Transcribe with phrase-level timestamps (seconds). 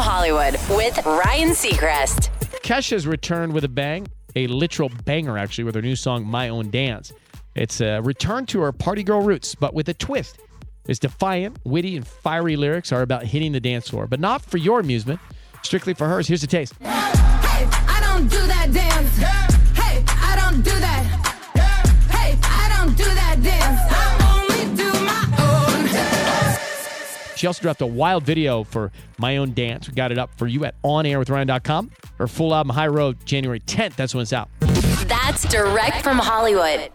[0.00, 2.30] Hollywood with Ryan Seacrest.
[2.62, 6.70] Kesha's returned with a bang, a literal banger actually, with her new song "My Own
[6.70, 7.12] Dance."
[7.54, 10.38] It's a return to her party girl roots, but with a twist.
[10.86, 14.56] Its defiant, witty, and fiery lyrics are about hitting the dance floor, but not for
[14.56, 15.20] your amusement.
[15.62, 16.26] Strictly for hers.
[16.26, 16.74] Here's a taste.
[16.80, 17.66] Hey,
[27.40, 29.88] She also dropped a wild video for My Own Dance.
[29.88, 31.90] We got it up for you at onairwithryan.com.
[32.18, 33.96] Her full album, High Road, January 10th.
[33.96, 34.50] That's when it's out.
[34.60, 36.90] That's direct from Hollywood.